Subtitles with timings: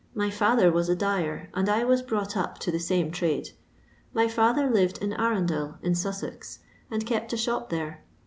[0.17, 3.49] Hy fiither was a dy«r, and I was brought up to the same timda.
[4.15, 6.57] My fiither lived at Arundel, in Sussex,
[6.89, 8.03] and kept a shop there.